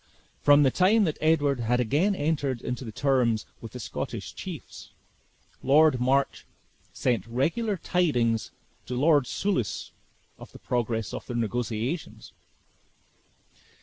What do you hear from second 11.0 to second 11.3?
of